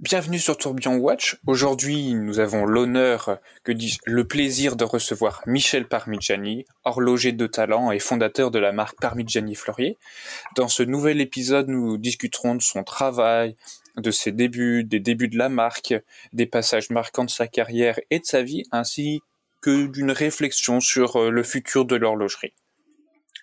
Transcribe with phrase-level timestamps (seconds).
[0.00, 1.38] Bienvenue sur Tourbillon Watch.
[1.44, 3.72] Aujourd'hui, nous avons l'honneur, que
[4.06, 9.56] le plaisir de recevoir Michel Parmigiani, horloger de talent et fondateur de la marque Parmigiani
[9.56, 9.98] Fleurier.
[10.54, 13.56] Dans ce nouvel épisode, nous discuterons de son travail,
[13.96, 15.92] de ses débuts, des débuts de la marque,
[16.32, 19.20] des passages marquants de sa carrière et de sa vie, ainsi
[19.62, 22.54] que d'une réflexion sur euh, le futur de l'horlogerie.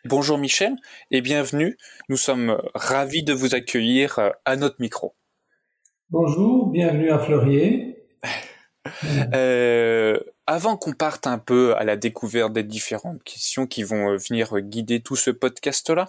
[0.05, 0.77] Bonjour Michel
[1.11, 1.75] et bienvenue.
[2.07, 5.15] Nous sommes ravis de vous accueillir euh, à notre micro.
[6.11, 8.07] Bonjour, bienvenue à Fleurier.
[9.33, 14.17] Euh, avant qu'on parte un peu à la découverte des différentes questions qui vont euh,
[14.17, 16.07] venir guider tout ce podcast-là,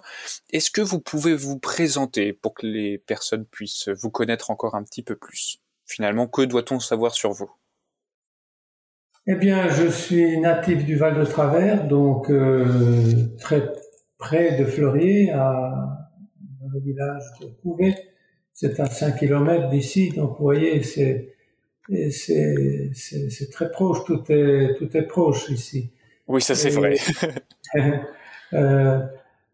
[0.53, 4.83] est-ce que vous pouvez vous présenter pour que les personnes puissent vous connaître encore un
[4.83, 5.57] petit peu plus?
[5.87, 7.49] Finalement, que doit-on savoir sur vous?
[9.25, 13.73] Eh bien, je suis natif du Val de Travers, donc euh, très
[14.19, 15.97] près de Fleurier, à,
[16.61, 17.95] dans le village de Couvet
[18.59, 21.35] c'est à 5 km d'ici, donc vous voyez, c'est
[22.11, 25.91] c'est très proche, tout est tout est proche ici.
[26.27, 26.95] Oui, ça c'est vrai.
[28.53, 28.99] euh,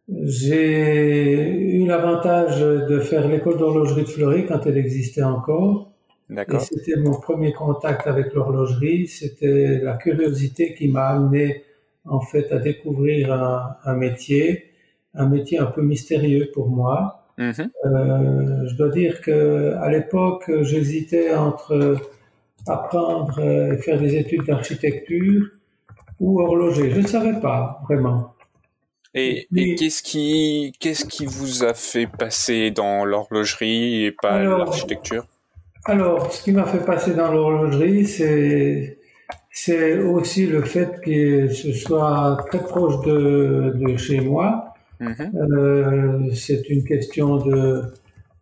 [0.08, 5.92] j'ai eu l'avantage de faire l'école d'horlogerie de Fleury quand elle existait encore.
[6.30, 6.62] D'accord.
[6.62, 9.08] Et c'était mon premier contact avec l'horlogerie.
[9.08, 11.66] C'était la curiosité qui m'a amené
[12.06, 14.72] en fait à découvrir un, un métier,
[15.14, 17.23] un métier un peu mystérieux pour moi.
[17.38, 17.72] Mhm.
[17.86, 21.98] Euh, je dois dire que à l'époque, j'hésitais entre
[22.68, 25.48] apprendre et faire des études d'architecture
[26.20, 26.92] ou horloger.
[26.92, 28.34] Je ne savais pas vraiment.
[29.16, 35.26] Et, qu'est-ce qui qu'est-ce qui vous a fait passer dans l'horlogerie et pas l'architecture?
[35.86, 38.98] Alors, ce qui m'a fait passer dans l'horlogerie, c'est
[39.52, 44.63] c'est aussi le fait que ce soit très proche de, de chez moi
[45.04, 45.32] Mhm.
[45.36, 47.84] Euh, c'est une question de,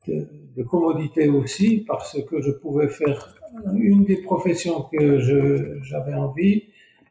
[0.08, 3.36] de, commodité aussi, parce que je pouvais faire
[3.74, 5.20] une des professions que
[5.84, 6.66] j'avais envie,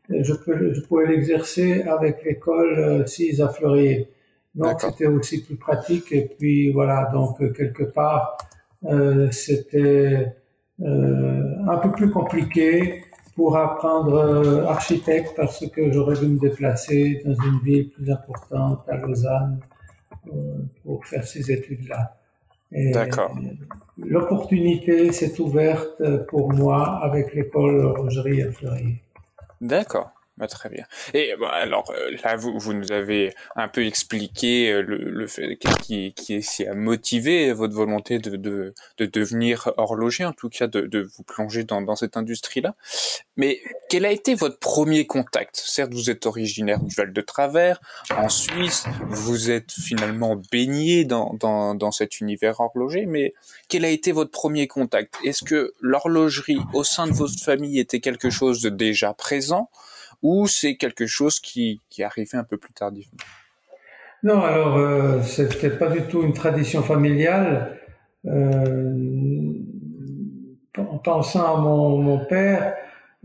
[0.09, 4.09] je, peux, je pouvais l'exercer avec l'école 6 euh, à Fleurier.
[4.55, 8.37] Donc c'était aussi plus pratique et puis voilà, donc euh, quelque part
[8.84, 10.34] euh, c'était
[10.81, 17.22] euh, un peu plus compliqué pour apprendre euh, architecte parce que j'aurais dû me déplacer
[17.24, 19.60] dans une ville plus importante, à Lausanne,
[20.26, 22.16] euh, pour faire ces études-là.
[22.72, 23.36] D'accord.
[23.98, 29.02] L'opportunité s'est ouverte pour moi avec l'école horlogerie à Fleury.
[29.60, 30.12] D'accord.
[30.41, 30.87] Bah, très bien.
[31.12, 35.59] Et alors euh, là, vous, vous nous avez un peu expliqué euh, le, le fait
[35.83, 40.67] qui, qui est a motivé votre volonté de, de, de, devenir horloger, en tout cas
[40.67, 42.75] de, de vous plonger dans, dans cette industrie-là.
[43.37, 45.56] Mais quel a été votre premier contact?
[45.62, 47.78] Certes, vous êtes originaire du Val de Travers,
[48.17, 53.34] en Suisse, vous êtes finalement baigné dans, dans, dans cet univers horloger, mais
[53.69, 55.17] quel a été votre premier contact?
[55.22, 59.69] Est-ce que l'horlogerie au sein de votre famille était quelque chose de déjà présent?
[60.22, 63.19] Ou c'est quelque chose qui, qui arrivait un peu plus tardivement
[64.22, 67.78] Non, alors euh, c'était pas du tout une tradition familiale.
[68.26, 69.53] Euh,
[70.78, 72.75] en pensant à mon, mon père,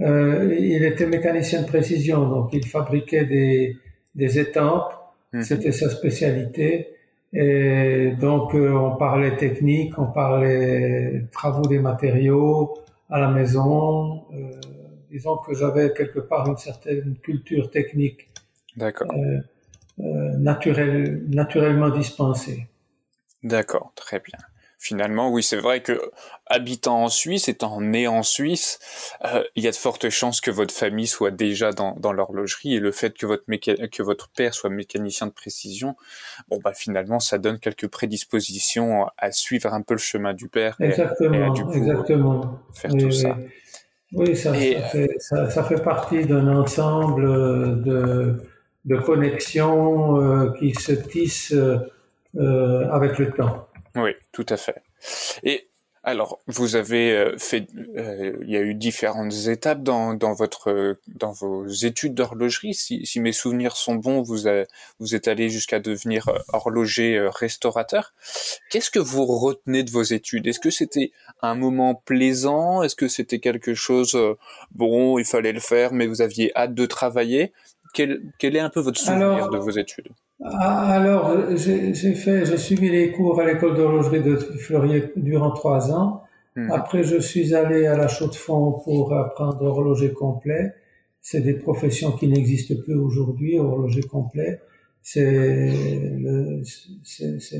[0.01, 3.77] euh, il était mécanicien de précision, donc il fabriquait des,
[4.13, 4.93] des étampes,
[5.33, 5.43] mhm.
[5.43, 6.89] c'était sa spécialité.
[7.33, 12.73] Et donc euh, on parlait technique, on parlait travaux des matériaux
[13.09, 14.23] à la maison.
[14.33, 14.51] Euh,
[15.09, 18.29] disons que j'avais quelque part une certaine culture technique
[18.75, 19.11] D'accord.
[19.13, 19.39] Euh,
[19.99, 22.67] euh, naturelle, naturellement dispensée.
[23.43, 24.37] D'accord, très bien.
[24.77, 25.99] Finalement, oui, c'est vrai que
[26.47, 28.77] habitant en Suisse, étant né en Suisse,
[29.23, 32.75] euh, il y a de fortes chances que votre famille soit déjà dans, dans l'horlogerie
[32.75, 35.95] et le fait que votre que votre père soit mécanicien de précision,
[36.49, 40.75] bon bah finalement, ça donne quelques prédispositions à suivre un peu le chemin du père
[40.79, 42.59] exactement, et, à exactement.
[42.73, 43.37] faire tout ça.
[44.13, 48.35] Oui, ça, fait, ça, fait, partie d'un ensemble de,
[48.85, 51.53] de connexions euh, qui se tissent
[52.37, 53.67] euh, avec le temps.
[53.95, 54.83] Oui, tout à fait.
[55.43, 55.69] Et
[56.05, 57.67] alors, vous avez euh, fait,
[57.97, 62.75] euh, il y a eu différentes étapes dans, dans votre, dans vos études d'horlogerie.
[62.75, 64.37] Si, si, mes souvenirs sont bons, vous,
[64.99, 68.13] vous êtes allé jusqu'à devenir euh, horloger restaurateur.
[68.69, 70.45] Qu'est-ce que vous retenez de vos études?
[70.45, 71.11] Est-ce que c'était
[71.41, 72.83] un moment plaisant?
[72.83, 74.15] Est-ce que c'était quelque chose,
[74.75, 77.51] bon, il fallait le faire, mais vous aviez hâte de travailler?
[77.95, 80.09] Quel, quel est un peu votre souvenir de vos études?
[80.43, 86.23] Alors, j'ai fait, j'ai suivi les cours à l'école d'horlogerie de Fleurier durant trois ans.
[86.55, 86.71] Hmm.
[86.71, 90.73] Après, je suis allé à la Chaux-de-Fonds pour apprendre horloger complet.
[91.21, 94.61] C'est des professions qui n'existent plus aujourd'hui, horloger complet.
[95.01, 95.71] C'est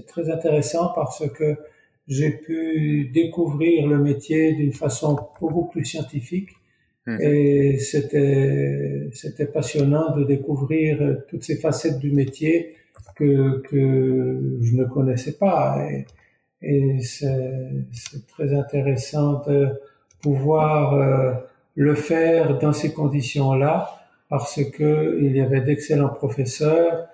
[0.08, 1.56] très intéressant parce que
[2.08, 6.50] j'ai pu découvrir le métier d'une façon beaucoup plus scientifique.
[7.08, 7.22] Mhm.
[7.22, 12.76] Et c'était, c'était passionnant de découvrir toutes ces facettes du métier
[13.16, 15.86] que, que je ne connaissais pas.
[15.90, 16.06] Et,
[16.62, 19.70] et c'est très intéressant de
[20.22, 21.34] pouvoir euh,
[21.76, 27.08] le faire dans ces conditions-là parce que il y avait d'excellents professeurs,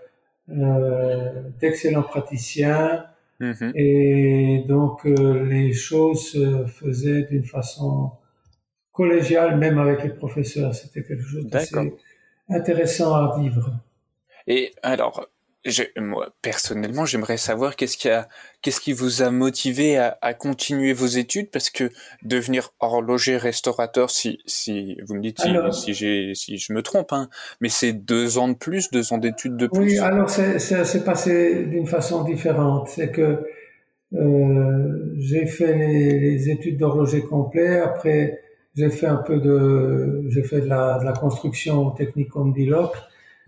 [0.50, 3.06] euh, d'excellents praticiens
[3.42, 3.72] mm-hmm.
[3.76, 8.12] et donc euh, les choses se faisaient d'une façon
[8.92, 10.74] collégiale même avec les professeurs.
[10.74, 11.76] C'était quelque chose d'assez
[12.50, 13.72] intéressant à vivre.
[14.48, 15.28] Et alors,
[15.98, 18.28] moi, personnellement, j'aimerais savoir qu'est-ce qui a,
[18.62, 21.92] qu'est-ce qui vous a motivé à, à, continuer vos études, parce que
[22.24, 25.40] devenir horloger restaurateur, si, si vous me dites
[25.72, 27.30] si, si je me trompe, hein,
[27.60, 29.80] mais c'est deux ans de plus, deux ans d'études de plus.
[29.80, 32.90] Oui, alors c'est, c'est, passé d'une façon différente.
[32.90, 33.46] C'est que
[34.14, 37.80] euh, j'ai fait les, les études d'horloger complet.
[37.80, 38.42] Après,
[38.76, 42.96] j'ai fait un peu de, j'ai fait de la, de la construction au Technicum d'Iloc.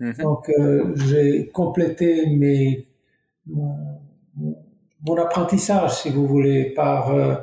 [0.00, 0.14] Mhm.
[0.18, 2.86] Donc, euh, j'ai complété mes,
[3.46, 3.76] mon,
[5.06, 7.36] mon, apprentissage, si vous voulez, par euh,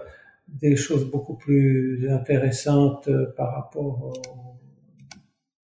[0.47, 4.13] des choses beaucoup plus intéressantes euh, par rapport au,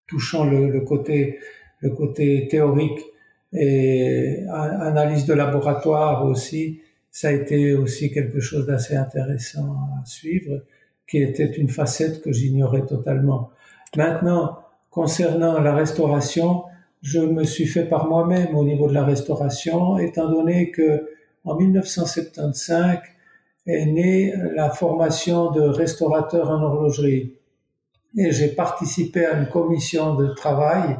[0.08, 1.40] touchant le, le, côté,
[1.80, 3.00] le côté théorique
[3.54, 6.82] et analyse de laboratoire aussi.
[7.12, 10.64] Ça a été aussi quelque chose d'assez intéressant à suivre,
[11.12, 13.50] qui était une facette que j'ignorais totalement.
[13.98, 14.60] Maintenant,
[14.90, 16.64] concernant la restauration,
[17.02, 21.10] je me suis fait par moi-même au niveau de la restauration, étant donné que
[21.44, 23.00] en 1975
[23.68, 27.34] est née la formation de restaurateur en horlogerie.
[28.18, 30.98] Et j'ai participé à une commission de travail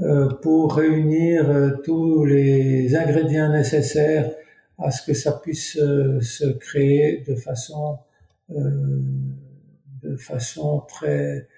[0.00, 4.30] euh, pour réunir euh, tous les ingrédients nécessaires
[4.78, 7.98] à ce que ça puisse euh, se créer de façon
[10.02, 11.48] de façon très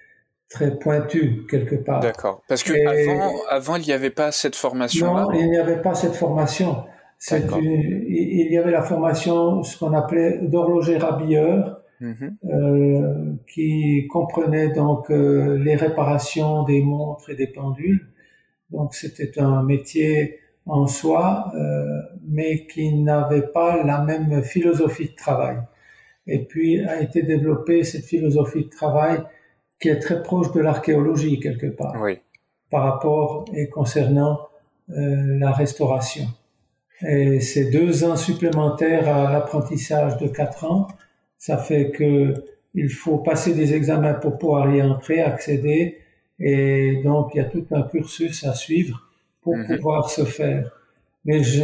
[0.49, 1.99] très pointu quelque part.
[1.99, 2.41] D'accord.
[2.47, 5.13] Parce que avant, avant, il n'y avait pas cette formation.
[5.13, 6.85] Non, il n'y avait pas cette formation.
[7.31, 12.37] il y avait la formation, ce qu'on appelait d'horloger rabilleur, mhm.
[12.45, 18.07] euh, qui comprenait donc euh, les réparations des montres et des pendules.
[18.71, 21.85] Donc c'était un métier en soi, euh,
[22.27, 25.57] mais qui n'avait pas la même philosophie de travail.
[26.27, 29.21] Et puis a été développée cette philosophie de travail
[29.79, 32.19] qui est très proche de l'archéologie quelque part, oui.
[32.71, 34.39] par rapport et concernant
[34.89, 36.25] euh, la restauration.
[37.01, 40.87] Et ces deux ans supplémentaires à l'apprentissage de quatre ans,
[41.37, 42.33] ça fait que
[42.73, 45.99] il faut passer des examens pour pouvoir y entrer, accéder,
[46.39, 49.09] et donc il y a tout un cursus à suivre
[49.41, 49.77] pour mhm.
[49.77, 50.74] pouvoir se faire.
[51.25, 51.63] Mais je,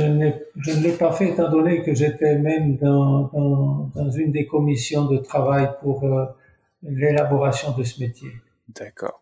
[0.57, 4.47] je ne l'ai pas fait étant donné que j'étais même dans, dans, dans, une des
[4.47, 6.25] commissions de travail pour euh,
[6.81, 8.29] l'élaboration de ce métier.
[8.69, 9.21] D'accord.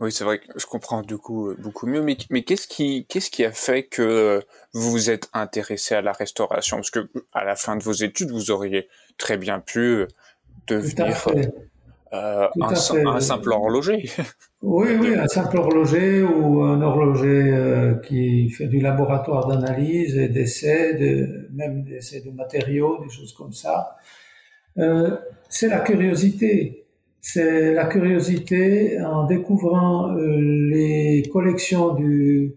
[0.00, 2.02] Oui, c'est vrai que je comprends du coup euh, beaucoup mieux.
[2.02, 4.42] Mais, mais qu'est-ce qui, qu'est-ce qui a fait que
[4.72, 6.78] vous vous êtes intéressé à la restauration?
[6.78, 10.06] Parce que à la fin de vos études, vous auriez très bien pu
[10.66, 11.16] devenir
[12.12, 12.68] euh, un,
[13.06, 14.08] un, simple horloger.
[14.62, 20.28] Oui, oui, un simple horloger ou un horloger euh, qui fait du laboratoire d'analyse et
[20.28, 23.96] d'essais, de, même d'essais de matériaux, des choses comme ça.
[24.78, 25.16] Euh,
[25.48, 26.86] c'est la curiosité.
[27.20, 32.56] C'est la curiosité en découvrant euh, les collections du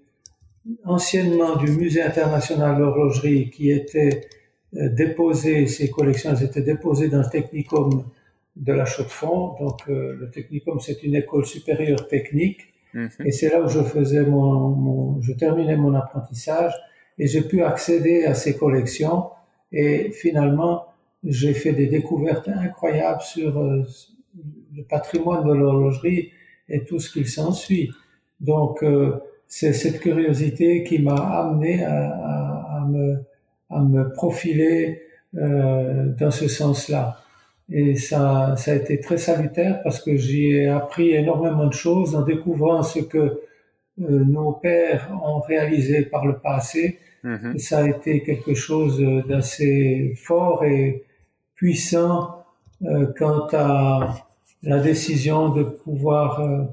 [0.83, 4.27] anciennement du Musée international d'horlogerie qui étaient
[4.75, 8.05] euh, déposées, ces collections étaient déposées dans le Technicum
[8.55, 9.55] de la Chaux-de-Fonds.
[9.59, 13.09] Donc le Technicum c'est une école supérieure technique mhm.
[13.25, 16.73] et c'est là où je faisais mon, mon, je terminais mon apprentissage
[17.17, 19.29] et j'ai pu accéder à ces collections
[19.71, 20.85] et finalement
[21.25, 23.83] j'ai fait des découvertes incroyables sur euh,
[24.75, 26.31] le patrimoine de l'horlogerie
[26.69, 27.91] et tout ce qu'il s'ensuit.
[28.39, 33.23] Donc, euh, c'est cette curiosité qui m'a amené à, à, à, me,
[33.69, 35.01] à, me, profiler
[35.35, 37.17] euh, dans ce sens-là.
[37.69, 42.15] Et ça, ça a été très salutaire parce que j'y ai appris énormément de choses
[42.15, 43.39] en découvrant ce que euh,
[43.97, 46.99] nos pères ont réalisé par le passé.
[47.23, 47.55] Mm-hmm.
[47.55, 51.03] Et ça a été quelque chose d'assez fort et
[51.55, 52.45] puissant
[52.83, 54.15] euh, quant à
[54.61, 56.63] la décision de pouvoir euh,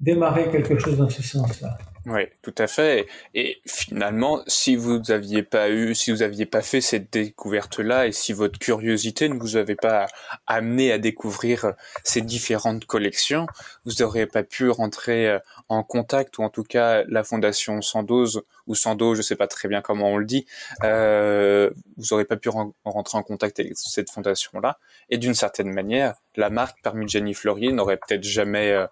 [0.00, 1.78] démarrer quelque chose dans ce sens-là.
[2.06, 3.06] Oui, tout à fait.
[3.32, 8.12] Et finalement, si vous aviez pas eu, si vous aviez pas fait cette découverte-là, et
[8.12, 10.06] si votre curiosité ne vous avait pas
[10.46, 13.46] amené à découvrir ces différentes collections,
[13.86, 15.38] vous n'auriez pas pu rentrer euh,
[15.70, 19.68] en contact, ou en tout cas la fondation Sandoz ou Sando, je sais pas très
[19.68, 20.46] bien comment on le dit,
[20.84, 24.78] euh, vous n'aurez pas pu rentrer en contact avec cette fondation-là.
[25.08, 28.86] Et d'une certaine manière, la marque Parmigiani Fleurier n'aurait peut-être jamais euh,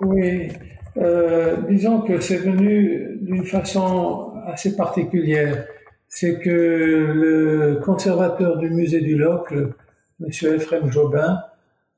[0.00, 0.48] Oui,
[0.96, 5.66] euh, disons que c'est venu d'une façon assez particulière.
[6.08, 9.74] C'est que le conservateur du musée du Locle,
[10.20, 10.28] M.
[10.54, 11.40] Ephraim Jobin,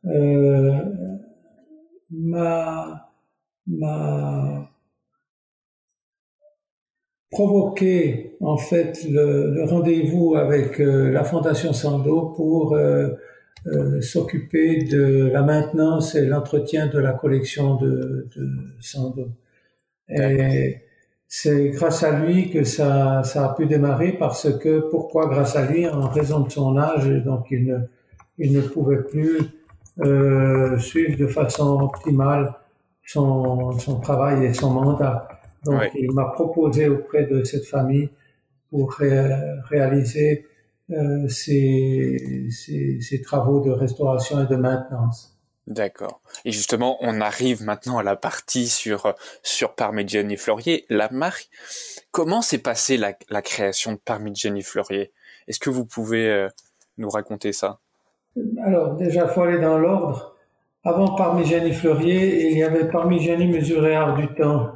[0.05, 0.73] euh,
[2.11, 3.09] m'a
[7.31, 12.77] provoqué en fait le, rendez-vous avec euh, la Fondation Sando pour
[13.67, 18.49] euh, s'occuper de la maintenance et l'entretien de la collection de, de
[18.81, 19.29] Sando.
[20.09, 20.83] Et
[21.29, 25.71] c'est grâce à lui que ça, ça a pu démarrer parce que, pourquoi grâce à
[25.71, 25.89] lui?
[25.89, 27.79] En raison de son âge, donc il ne,
[28.39, 29.39] il ne pouvait plus
[30.01, 32.55] euh, suivre de façon optimale
[33.05, 35.29] son, son travail et son mandat.
[35.65, 38.11] Donc il m'a proposé auprès de cette famille
[38.69, 38.95] pour
[39.71, 40.47] réaliser
[40.93, 45.39] euh, ces, travaux de restauration et de maintenance.
[45.67, 46.21] D'accord.
[46.45, 51.49] Et justement, on arrive maintenant à la partie sur sur Parmigiani Fleurier, la marque.
[52.11, 55.13] Comment s'est passée la, création de Parmigiani Fleurier
[55.47, 56.49] Est-ce que vous pouvez euh,
[56.99, 57.79] nous raconter ça?
[58.63, 60.37] Alors déjà, faut aller dans l'ordre.
[60.85, 64.73] Avant Parmigiani Fleurier, il y avait Parmigiani Mesuréard du Temps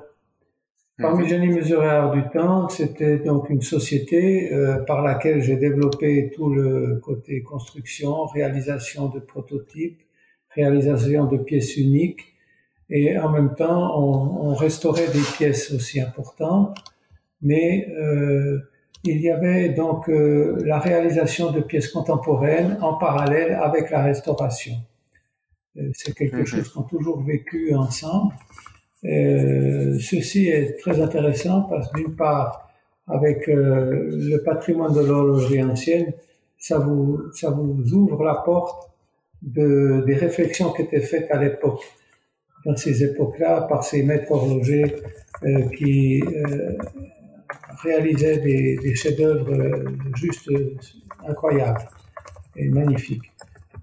[0.99, 7.00] Parmigiani Mesuréard du Temps, c'était donc une société euh, par laquelle j'ai développé tout le
[7.03, 10.00] côté construction, réalisation de prototypes,
[10.50, 12.37] réalisation de pièces uniques,
[12.88, 16.79] et en même temps, on, on restaurait des pièces aussi importantes,
[17.43, 18.61] mais euh,
[19.05, 24.75] il y avait donc euh, la réalisation de pièces contemporaines en parallèle avec la restauration.
[25.76, 26.47] Euh, c'est quelque mhm.
[26.47, 28.35] chose qu'on a toujours vécu ensemble.
[29.07, 32.71] Euh, ceci est très intéressant parce que d'une part,
[33.07, 36.13] avec euh, le patrimoine de l'horlogerie ancienne,
[36.59, 38.91] ça vous, ça vous ouvre la porte
[39.43, 41.83] de, des réflexions qui étaient faites à l'époque,
[42.65, 44.97] dans ces époques-là, par ces maîtres horlogers
[45.45, 46.77] euh, qui euh,
[47.83, 49.85] réalisaient des, des chefs-d'œuvre euh,
[50.17, 50.51] juste
[51.29, 51.85] incroyables
[52.57, 53.31] et magnifiques,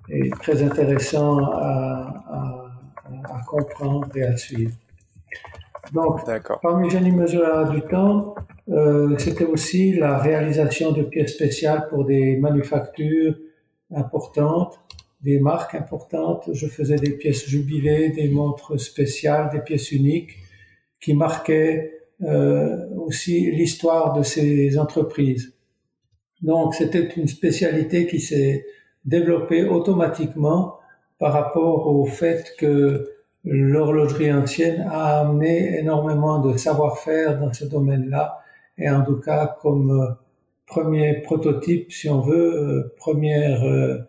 [0.10, 4.74] et très intéressants à, à, à comprendre et à suivre.
[5.94, 6.22] Donc,
[6.62, 8.36] Parmigiani Mesura du temps,
[8.70, 13.36] euh, c'était aussi la réalisation de pièces spéciales pour des manufactures
[13.94, 14.80] importantes,
[15.22, 16.50] des marques importantes.
[16.54, 20.38] Je faisais des pièces jubilées, des montres spéciales, des pièces uniques
[21.00, 25.54] qui marquaient euh, aussi l'histoire de ces entreprises.
[26.42, 28.66] Donc, c'était une spécialité qui s'est
[29.06, 30.80] développée automatiquement
[31.20, 33.13] par rapport au fait que
[33.44, 38.40] l'horlogerie ancienne a amené énormément de savoir-faire dans ce domaine-là
[38.78, 40.08] et en tout cas comme euh,
[40.66, 44.00] premier prototype, si on veut, euh, première euh,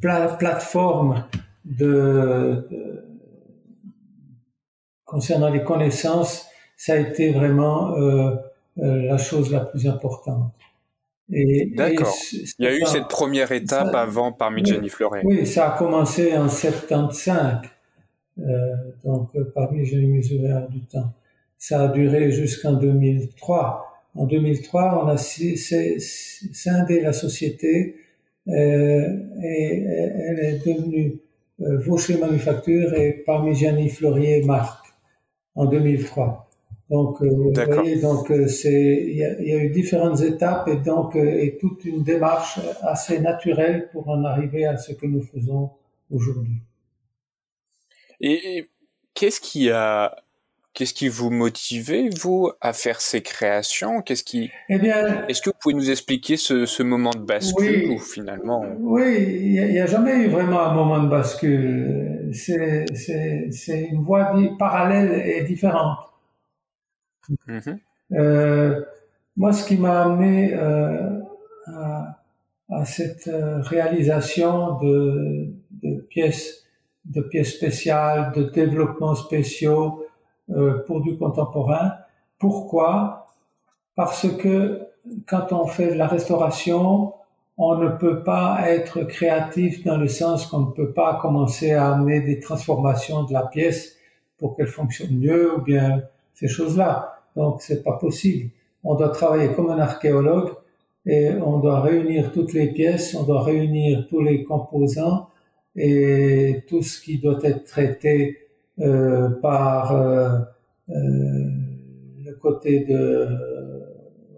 [0.00, 1.24] plateforme
[1.64, 2.68] de,
[5.04, 6.46] concernant les connaissances,
[6.76, 7.94] ça a été vraiment
[8.76, 10.52] la chose la plus importante.
[11.28, 12.12] D'accord.
[12.58, 15.22] Il y a eu cette première étape avant parmi Jenny Fleuret.
[15.24, 17.60] Oui, ça a commencé en 75.
[18.38, 18.74] Euh,
[19.04, 21.12] donc parmi les mesuraires du temps.
[21.58, 23.88] Ça a duré jusqu'en 2003.
[24.14, 27.96] En 2003, on a scindé la société
[28.48, 28.52] euh,
[29.42, 31.20] et elle est devenue
[31.60, 34.86] euh, Vaucher Manufacture et Parmigiani Fleurier Marque
[35.54, 36.48] en 2003.
[36.90, 41.56] Donc, vous voyez, donc c'est il y, y, a eu différentes étapes et donc et
[41.58, 45.70] toute une démarche assez naturelle pour en arriver à ce que nous faisons
[46.10, 46.60] aujourd'hui.
[48.22, 48.70] Et
[49.14, 50.16] qu'est-ce qui a
[50.74, 54.00] Qu'est-ce qui vous motivait, vous, à faire ces créations?
[54.00, 57.98] Qu'est-ce qui eh bien, Est-ce que vous pouvez nous expliquer ce, ce moment de bascule
[57.98, 62.30] finalement Oui, il n'y a, jamais eu vraiment un moment de bascule.
[62.32, 65.98] C'est, c'est, c'est une voie parallèle et différente.
[67.46, 67.78] Mm-hmm.
[68.12, 68.80] Euh,
[69.36, 71.20] moi, ce qui m'a amené euh,
[71.66, 72.18] à,
[72.70, 75.52] à, cette euh, réalisation de,
[75.82, 76.61] de pièces
[77.04, 80.04] de pièces spéciales, de développements spéciaux
[80.50, 81.92] euh, pour du contemporain.
[82.38, 83.26] Pourquoi?
[83.94, 84.82] Parce que
[85.26, 87.14] quand on fait de la restauration,
[87.58, 91.92] on ne peut pas être créatif dans le sens qu'on ne peut pas commencer à
[91.92, 93.96] amener des transformations de la pièce
[94.38, 96.02] pour qu'elle fonctionne mieux ou bien
[96.34, 97.20] ces choses-là.
[97.36, 98.50] Donc c'est pas possible.
[98.84, 100.52] On doit travailler comme un archéologue
[101.06, 105.28] et on doit réunir toutes les pièces, on doit réunir tous les composants
[105.76, 108.38] et tout ce qui doit être traité
[108.80, 110.38] euh, par euh,
[110.90, 110.94] euh,
[112.24, 113.28] le côté de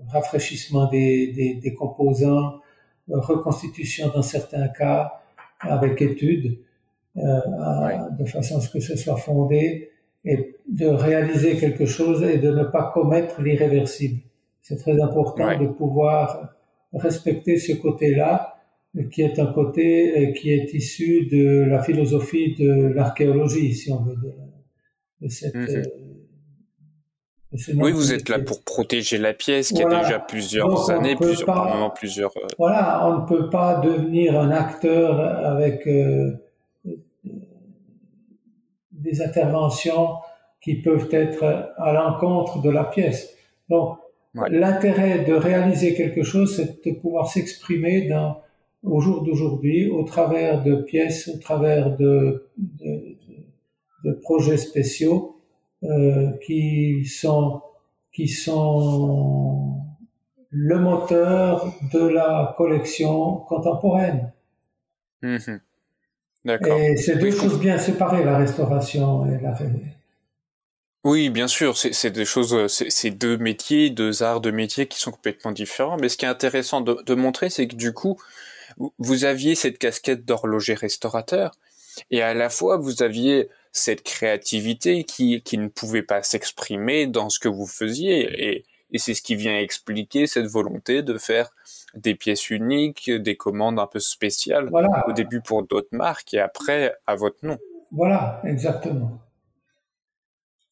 [0.08, 2.60] rafraîchissement des, des, des, composants,
[3.08, 5.20] reconstitution dans certains cas
[5.60, 6.58] avec études,
[7.16, 9.90] de façon à ce que ce soit fondé
[10.24, 14.20] et de réaliser quelque chose et de ne pas commettre l'irréversible.
[14.62, 16.54] C'est très important de pouvoir
[16.92, 18.53] respecter ce côté-là,
[19.10, 24.16] qui est un côté qui est issu de la philosophie de l'archéologie, si on veut,
[25.20, 25.68] de, cette, mhm.
[25.68, 25.82] euh,
[27.76, 31.92] oui, vous êtes là pour protéger la pièce qui a déjà plusieurs années, plusieurs, pas,
[31.94, 32.36] plusieurs.
[32.36, 36.32] Euh, voilà, on ne peut pas devenir un acteur avec euh,
[38.90, 40.16] des interventions
[40.60, 41.44] qui peuvent être
[41.76, 43.36] à l'encontre de la pièce.
[43.68, 43.98] Donc,
[44.50, 48.40] l'intérêt de réaliser quelque chose, c'est de pouvoir s'exprimer dans,
[48.84, 53.16] au jour d'aujourd'hui, au travers de pièces, au travers de, de,
[54.04, 55.36] de projets spéciaux
[55.82, 57.62] euh, qui sont
[58.12, 59.80] qui sont
[60.50, 64.32] le moteur de la collection contemporaine.
[65.22, 65.58] Mmh
[66.46, 69.54] et c'est deux choses bien séparées, la restauration et la
[71.04, 75.10] oui, bien sûr, c'est des choses, c'est deux métiers, deux arts de métiers qui sont
[75.10, 75.98] complètement différents.
[75.98, 78.18] Mais ce qui est intéressant de, de montrer, c'est que du coup,
[78.98, 81.52] vous aviez cette casquette d'horloger restaurateur,
[82.10, 87.30] et à la fois vous aviez cette créativité qui, qui ne pouvait pas s'exprimer dans
[87.30, 91.50] ce que vous faisiez, et, et c'est ce qui vient expliquer cette volonté de faire
[91.94, 94.70] des pièces uniques, des commandes un peu spéciales,
[95.06, 97.58] au début pour d'autres marques et après à votre nom.
[97.92, 99.20] Voilà, exactement.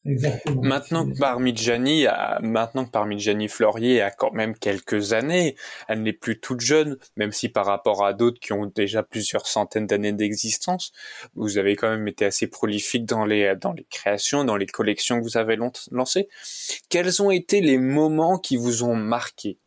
[0.05, 0.61] Exactement.
[0.61, 5.55] Maintenant que Parmigiani a, maintenant que Parmigiani Fleurier a quand même quelques années,
[5.87, 9.47] elle n'est plus toute jeune, même si par rapport à d'autres qui ont déjà plusieurs
[9.47, 10.91] centaines d'années d'existence,
[11.35, 15.19] vous avez quand même été assez prolifique dans les, dans les créations, dans les collections
[15.19, 15.57] que vous avez
[15.91, 16.27] lancées.
[16.89, 19.57] Quels ont été les moments qui vous ont marqué?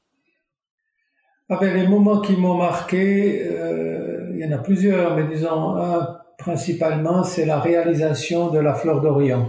[1.49, 5.77] Ah ben, les moments qui m'ont marqué, euh, il y en a plusieurs, mais disons
[5.77, 9.49] un principalement, c'est la réalisation de la fleur d'Orient.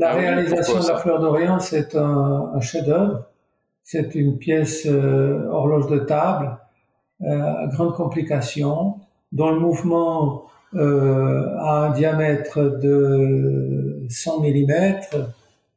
[0.00, 3.26] La ah réalisation de la fleur d'Orient, c'est un, un chef-d'œuvre.
[3.82, 6.56] C'est une pièce euh, horloge de table
[7.20, 8.94] euh, à grande complication,
[9.30, 15.00] dont le mouvement euh, a un diamètre de 100 mm.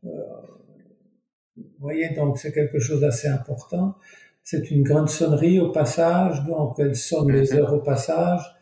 [0.03, 0.09] vous
[1.81, 3.95] voyez, donc c'est quelque chose d'assez important.
[4.41, 7.59] C'est une grande sonnerie au passage, donc elle sonne les mhm.
[7.59, 8.55] heures au passage.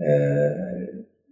[0.00, 0.86] Euh,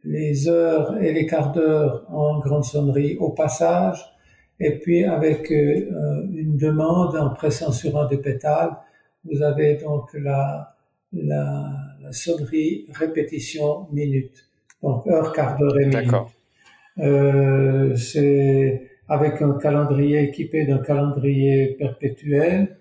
[0.07, 3.99] les heures et les quarts d'heure en grande sonnerie au passage,
[4.61, 8.77] et puis avec euh, une demande en pressant sur un des pétales,
[9.25, 10.75] vous avez donc la,
[11.12, 14.49] la, la sonnerie répétition minute,
[14.83, 16.12] donc heure, quart d'heure et minute.
[16.99, 22.77] Euh, c'est avec un calendrier équipé d'un calendrier perpétuel,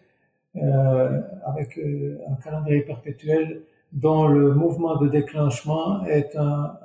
[0.56, 6.78] euh, avec euh, un calendrier perpétuel dont le mouvement de déclenchement est un,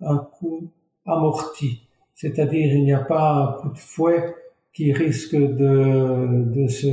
[0.00, 0.70] un, coup
[1.06, 1.82] amorti.
[2.14, 4.34] C'est-à-dire, il n'y a pas un coup de fouet
[4.72, 6.88] qui risque de, de se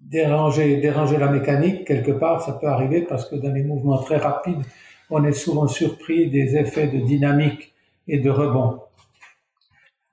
[0.00, 2.42] déranger, déranger la mécanique quelque part.
[2.42, 4.62] Ça peut arriver parce que dans les mouvements très rapides,
[5.10, 7.74] on est souvent surpris des effets de dynamique
[8.08, 8.80] et de rebond.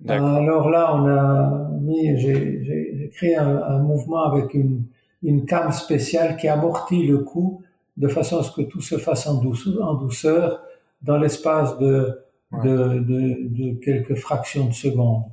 [0.07, 4.83] Alors là, on a mis, j'ai créé un, un, mouvement avec une,
[5.23, 7.62] une came spéciale qui amortit le coup
[7.97, 10.62] de façon à ce que tout se fasse en douceur, en douceur
[11.01, 12.19] dans l'espace de,
[12.63, 15.23] de, de, de, quelques fractions de seconde.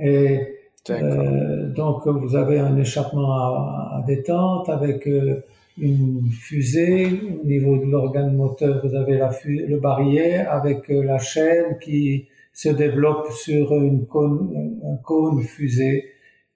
[0.00, 0.58] Et
[0.90, 5.42] euh, donc vous avez un échappement à, à détente avec euh,
[5.76, 8.80] une fusée au niveau de l'organe moteur.
[8.86, 14.80] Vous avez la le barillet avec euh, la chaîne qui se développe sur une cône,
[14.84, 16.04] un cône fusée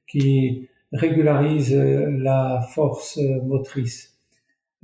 [0.07, 4.19] qui régularise la force motrice.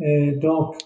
[0.00, 0.76] Et donc,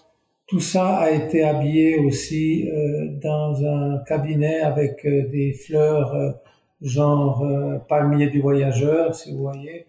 [0.47, 6.31] tout ça a été habillé aussi euh, dans un cabinet avec euh, des fleurs euh,
[6.81, 7.43] genre
[7.87, 9.87] palmier du voyageur, si vous voyez,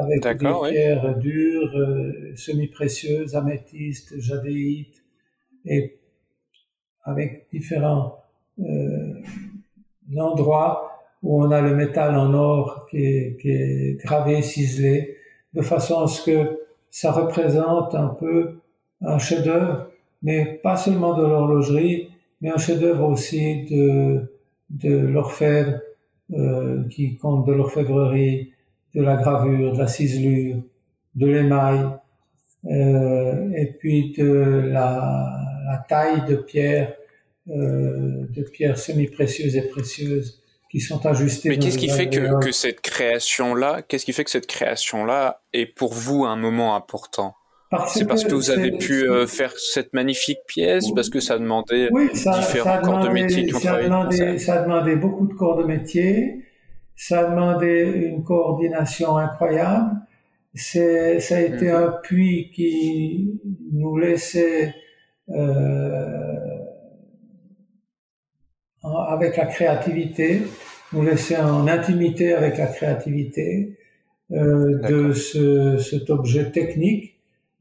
[0.00, 0.34] avec des
[0.70, 5.04] pierres dures, semi-précieuses, améthystes, jadéites,
[5.66, 5.98] et
[7.02, 8.24] avec différents
[10.16, 10.93] endroits
[11.24, 15.16] où on a le métal en or qui est, qui est gravé, ciselé,
[15.54, 16.60] de façon à ce que
[16.90, 18.58] ça représente un peu
[19.00, 19.88] un chef-d'œuvre,
[20.22, 22.10] mais pas seulement de l'horlogerie,
[22.40, 24.30] mais un chef-d'œuvre aussi de,
[24.70, 25.80] de l'orfèvre,
[26.32, 28.52] euh, qui compte de l'orfèvrerie,
[28.94, 30.62] de la gravure, de la ciselure,
[31.14, 31.86] de l'émail,
[32.66, 36.94] euh, et puis de la, la taille de pierre,
[37.48, 40.43] euh, de pierres semi-précieuses et précieuses
[40.74, 41.50] qui sont ajustées.
[41.50, 45.66] Mais qu'est-ce qui fait que, que cette création-là, qu'est-ce qui fait que cette création-là est
[45.66, 47.36] pour vous un moment important?
[47.88, 51.88] C'est parce que vous avez pu euh, faire cette magnifique pièce, parce que ça demandait
[52.12, 56.44] différents corps de métier qui ont ça demandait, ça demandait beaucoup de corps de métier,
[56.96, 59.90] ça demandait une coordination incroyable.
[60.54, 61.74] C'est, ça a été mhm.
[61.74, 63.40] un puits qui
[63.72, 64.74] nous laissait
[65.30, 66.53] euh,
[68.84, 70.42] avec la créativité,
[70.92, 73.76] nous laissait en intimité avec la créativité
[74.32, 77.14] euh, de ce, cet objet technique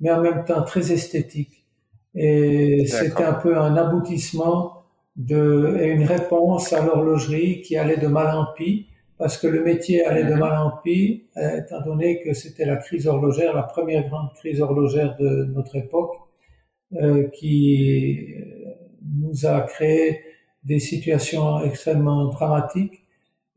[0.04, 1.66] mais en même temps très esthétique.
[2.14, 4.84] Et c'était un peu un aboutissement
[5.16, 9.64] de, et une réponse à l'horlogerie qui allait de mal en pis, parce que le
[9.64, 10.40] métier allait de mhm.
[10.40, 14.62] mal en pis, euh, étant donné que c'était la crise horlogère, la première grande crise
[14.62, 16.16] horlogère de notre époque,
[17.02, 18.74] euh, qui euh,
[19.20, 20.20] nous a créé
[20.66, 23.04] des situations extrêmement dramatiques.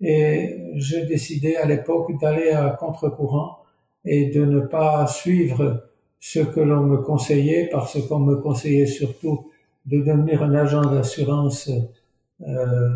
[0.01, 3.59] Et j'ai décidé à l'époque d'aller à contre-courant
[4.05, 5.89] et de ne pas suivre
[6.21, 9.51] ce que l'on me conseillait, parce qu'on me conseillait surtout
[9.87, 11.71] de devenir un agent d'assurance
[12.47, 12.89] euh,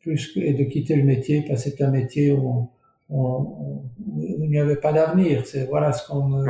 [0.00, 2.70] plus que, et de quitter le métier, parce que c'est un métier où,
[3.10, 5.46] il n'y avait pas d'avenir.
[5.46, 6.44] C'est voilà ce qu'on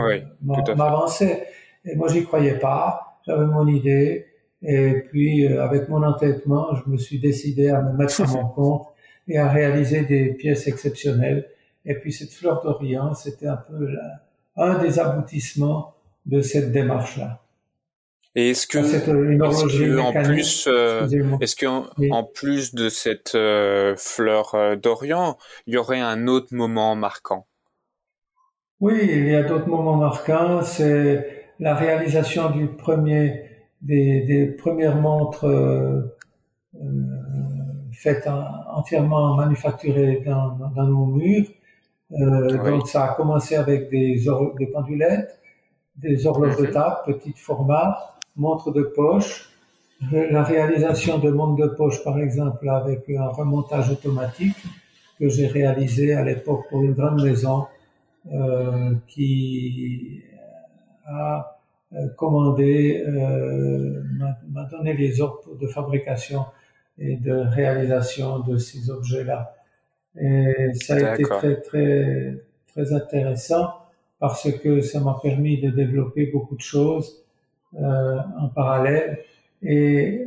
[0.77, 1.47] m'avançait.
[1.85, 3.19] Et moi, j'y croyais pas.
[3.27, 4.27] J'avais mon idée.
[4.65, 8.47] Et puis, euh, avec mon entêtement, je me suis décidé à me mettre à mon
[8.55, 8.87] compte
[9.29, 11.49] et à réaliser des pièces exceptionnelles.
[11.85, 13.89] Et puis, cette fleur d'Orient, c'était un peu
[14.57, 15.95] un des aboutissements
[16.27, 17.45] de cette démarche-là.
[18.37, 21.07] Et est-ce que, est en plus, euh,
[21.41, 21.67] est-ce que
[22.11, 27.47] en, plus de cette euh, fleur euh, d'Orient, il y aurait un autre moment marquant?
[28.81, 30.63] Oui, il y a d'autres moments marquants.
[30.63, 33.45] C'est la réalisation du premier,
[33.85, 35.47] des, des premières montres
[37.93, 38.29] faites
[38.73, 41.47] entièrement manufacturées dans, dans nos murs.
[42.11, 44.25] Donc ça a commencé avec des,
[44.59, 45.39] des pendulettes
[45.97, 49.51] des horloges de table, petit format, montre de poche,
[50.11, 54.57] la réalisation de montres de poche, par exemple, avec un remontage automatique
[55.19, 57.67] que j'ai réalisé à l'époque pour une grande maison
[58.33, 60.23] euh, qui
[61.07, 61.41] a euh,
[62.17, 64.03] commandé, euh,
[64.51, 66.45] m'a donné les ordres de fabrication
[66.99, 69.55] et de réalisation de ces objets-là.
[70.21, 72.35] Et ça a été très, très,
[72.69, 73.69] très intéressant
[74.19, 77.25] parce que ça m'a permis de développer beaucoup de choses
[77.81, 79.19] euh, en parallèle
[79.63, 80.25] et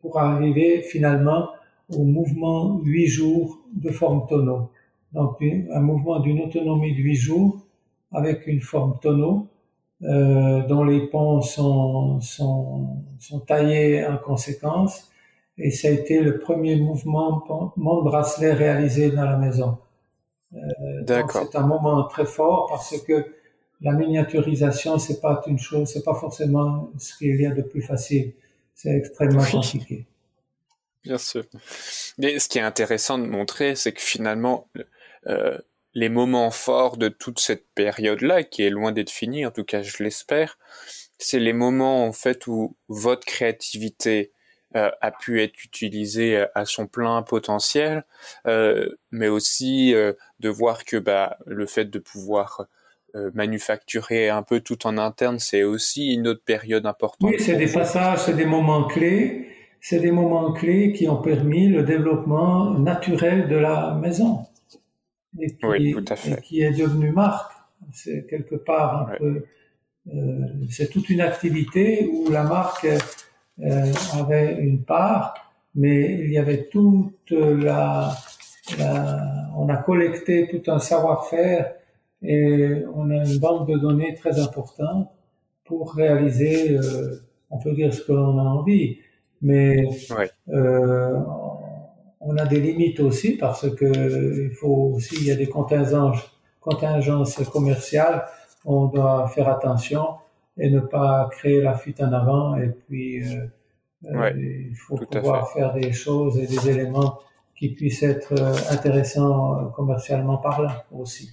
[0.00, 1.48] pour arriver finalement
[1.90, 4.70] au mouvement 8 jours de forme tonneau.
[5.12, 7.66] Donc un mouvement d'une autonomie de 8 jours
[8.12, 9.48] avec une forme tonneau
[10.04, 15.10] euh, dont les ponts sont, sont, sont taillés en conséquence
[15.56, 19.78] et ça a été le premier mouvement mon bracelet réalisé dans la maison.
[20.54, 23.26] Euh, c'est un moment très fort parce que
[23.80, 27.82] la miniaturisation, c'est pas une chose, c'est pas forcément ce qu'il y a de plus
[27.82, 28.32] facile.
[28.74, 30.06] C'est extrêmement compliqué.
[31.04, 31.44] Bien sûr.
[32.18, 34.68] Mais ce qui est intéressant de montrer, c'est que finalement,
[35.26, 35.58] euh,
[35.94, 39.82] les moments forts de toute cette période-là, qui est loin d'être finie, en tout cas
[39.82, 40.58] je l'espère,
[41.18, 44.32] c'est les moments en fait où votre créativité
[44.76, 48.04] euh, a pu être utilisé euh, à son plein potentiel,
[48.48, 49.94] euh, mais aussi
[50.40, 52.66] de voir que bah, le fait de pouvoir
[53.32, 57.30] manufacturer un peu tout en interne, c'est aussi une autre période importante.
[57.30, 59.46] Oui, c'est des passages, c'est des moments clés,
[59.80, 64.46] c'est des moments clés qui ont permis le développement naturel de la maison.
[65.40, 65.96] Et qui, oui.
[66.52, 67.52] Et est devenu marque.
[67.92, 69.44] C'est quelque part un peu,
[70.70, 72.86] c'est toute une activité où la marque
[73.62, 75.34] euh, avait une part,
[75.74, 78.12] mais il y avait toute la,
[78.78, 81.74] la on a collecté tout un savoir-faire
[82.22, 85.10] et on a une banque de données très importante
[85.64, 88.98] pour réaliser, euh, on peut dire ce que l'on a envie,
[89.40, 89.86] mais
[90.48, 91.18] euh,
[92.24, 96.20] on a des limites aussi parce que il faut aussi il y a des contingences,
[96.60, 98.24] contingences commerciales,
[98.64, 100.06] on doit faire attention
[100.58, 102.56] et ne pas créer la fuite en avant.
[102.56, 103.46] Et puis, euh,
[104.06, 107.18] euh il faut pouvoir faire des choses et des éléments
[107.56, 111.30] qui puissent être euh, intéressants commercialement parlant aussi.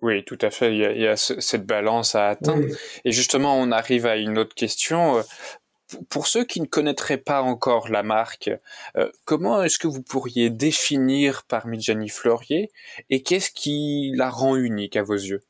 [0.00, 0.72] Oui, tout à fait.
[0.72, 2.66] Il y a, il y a cette balance à atteindre.
[3.04, 5.20] Et justement, on arrive à une autre question.
[6.08, 8.50] Pour ceux qui ne connaîtraient pas encore la marque,
[8.96, 12.70] euh, comment est-ce que vous pourriez définir Parmigiani Fleurier
[13.10, 15.42] et qu'est-ce qui la rend unique à vos yeux?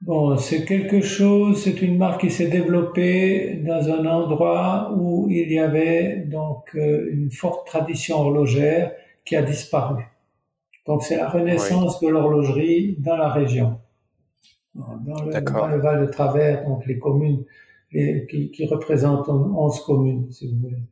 [0.00, 5.50] Bon, c'est quelque chose, c'est une marque qui s'est développée dans un endroit où il
[5.50, 8.92] y avait donc euh, une forte tradition horlogère
[9.24, 10.04] qui a disparu.
[10.86, 13.80] Donc c'est la renaissance de l'horlogerie dans la région.
[14.74, 17.44] Dans le, Val de Travers, donc les communes
[17.90, 20.82] qui, qui, représentent 11 communes, si vous voulez.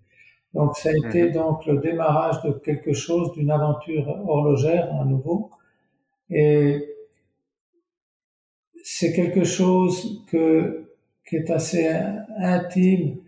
[0.54, 1.32] Donc ça a été mhm.
[1.32, 5.50] donc le démarrage de quelque chose, d'une aventure horlogère à nouveau.
[6.30, 6.82] Et
[8.82, 10.88] c'est quelque chose que,
[11.28, 11.88] qui est assez
[12.38, 13.18] intime,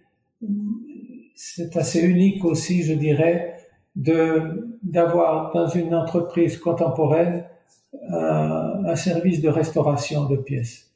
[1.35, 3.57] c'est assez unique aussi, je dirais,
[3.95, 7.45] de d'avoir dans une entreprise contemporaine
[8.11, 10.88] un, un, service de restauration de pièces.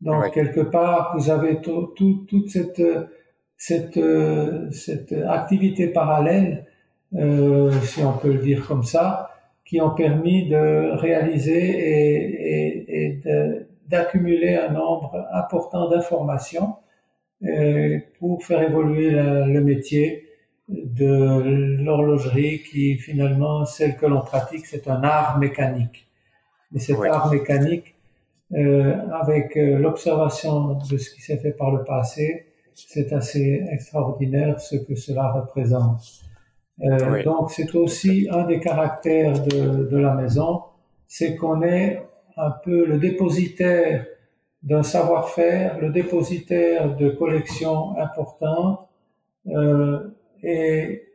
[0.00, 2.82] Donc quelque part, vous avez tout, tout, toute cette
[3.56, 4.00] cette
[4.72, 6.66] cette activité parallèle,
[7.14, 9.30] euh, si on peut le dire comme ça,
[9.64, 13.20] qui ont permis de réaliser et, et,
[13.86, 16.76] d'accumuler un nombre important d'informations
[17.44, 20.26] euh, pour faire évoluer le métier
[20.68, 26.06] de l'horlogerie qui finalement, celle que l'on pratique, c'est un art mécanique.
[26.72, 27.94] Mais cet art mécanique,
[28.52, 34.76] avec euh, l'observation de ce qui s'est fait par le passé, c'est assez extraordinaire ce
[34.76, 36.00] que cela représente.
[36.82, 40.62] Euh, donc c'est aussi un des caractères de, de la maison,
[41.06, 42.02] c'est qu'on est
[42.36, 44.06] un peu le dépositaire
[44.62, 48.88] d'un savoir-faire, le dépositaire de collections importantes
[49.48, 50.08] euh,
[50.42, 51.06] et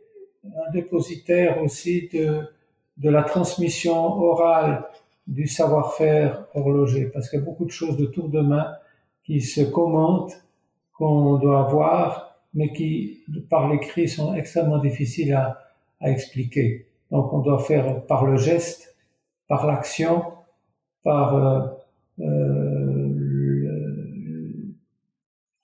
[0.45, 2.47] un dépositaire aussi de,
[2.97, 4.85] de la transmission orale
[5.27, 8.75] du savoir-faire horloger, parce qu'il y a beaucoup de choses de tour de main
[9.23, 10.43] qui se commentent,
[10.93, 15.61] qu'on doit avoir mais qui, par l'écrit, sont extrêmement difficiles à,
[15.99, 16.87] à expliquer.
[17.11, 18.95] Donc on doit faire par le geste,
[19.47, 20.23] par l'action,
[21.03, 21.61] par euh,
[22.21, 24.75] euh le,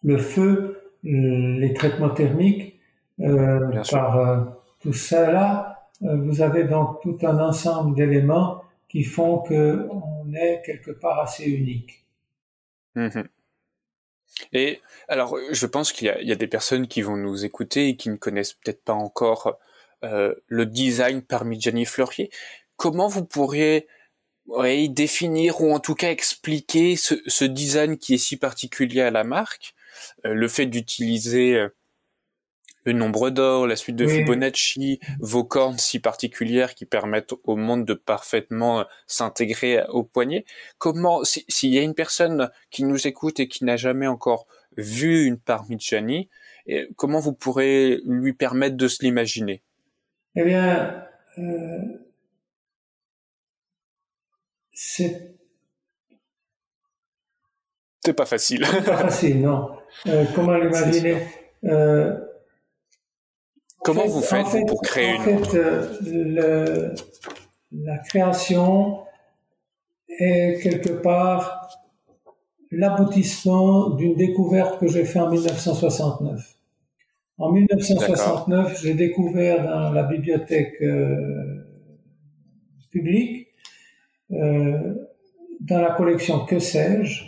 [0.03, 2.79] le, feu, les traitements thermiques,
[3.21, 4.43] euh, par euh,
[4.81, 8.60] tout cela, euh, vous avez donc tout un ensemble d'éléments
[8.91, 12.05] qui font que on est quelque part assez unique.
[12.95, 13.21] Mmh
[14.53, 17.95] et alors, je pense qu'il y, y, a des personnes qui vont nous écouter et
[17.97, 19.59] qui ne connaissent peut-être pas encore
[20.03, 22.31] euh, le design Parmigiani Fleurier.
[22.75, 23.87] Comment vous pourriez
[24.89, 29.23] définir ou en tout cas expliquer ce, ce, design qui est si particulier à la
[29.23, 29.75] marque,
[30.25, 31.69] euh, le fait d'utiliser euh,
[32.83, 37.85] le nombre d'or, la suite de Fibonacci, vos cornes si particulières qui permettent au monde
[37.85, 40.45] de parfaitement euh, s'intégrer au poignet.
[40.77, 45.25] Comment, s'il y a une personne qui nous écoute et qui n'a jamais encore vu
[45.25, 46.29] une Parmigiani,
[46.95, 49.61] comment vous pourrez lui permettre de se l'imaginer?
[50.35, 51.03] Eh bien,
[51.37, 51.81] euh,
[54.73, 55.35] c'est
[58.03, 58.61] c'est pas facile.
[58.85, 59.69] pas facile, non.
[60.07, 61.27] Euh, comment l'imaginer?
[61.65, 62.17] euh,
[63.83, 66.93] Comment vous faites pour créer en une fait, euh,
[67.71, 68.99] la création
[70.07, 71.69] est quelque part
[72.71, 76.57] l'aboutissement d'une découverte que j'ai faite en 1969.
[77.37, 81.65] En 1969, j'ai découvert dans la bibliothèque euh,
[82.91, 83.47] publique,
[84.31, 84.93] euh,
[85.59, 87.23] dans la collection Que sais-je,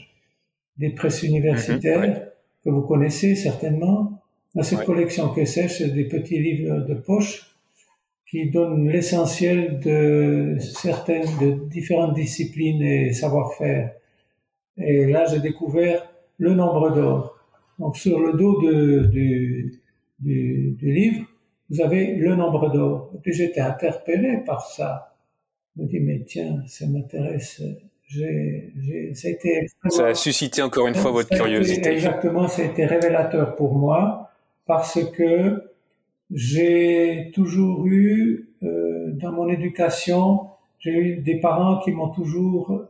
[0.78, 2.22] des presses universitaires, mhm,
[2.64, 4.13] que vous connaissez certainement,
[4.56, 7.54] dans cette collection que c'est, c'est des petits livres de poche
[8.34, 13.94] qui donnent l'essentiel de certaines, de différentes disciplines et savoir-faire.
[14.78, 17.38] Et là, j'ai découvert le nombre d'or.
[17.78, 19.82] Donc, sur le dos de, du,
[20.20, 21.26] du, du, livre,
[21.70, 23.12] vous avez le nombre d'or.
[23.16, 25.16] Et puis, j'étais interpellé par ça.
[25.76, 27.62] Je me dis, mais tiens, ça m'intéresse.
[28.08, 31.92] J'ai, j'ai, ça, a été ça a suscité encore une fois votre curiosité.
[31.92, 34.23] exactement, ça a été révélateur pour moi
[34.66, 35.72] parce que
[36.32, 40.48] j'ai toujours eu, euh, dans mon éducation,
[40.80, 42.84] j'ai eu des parents qui m'ont toujours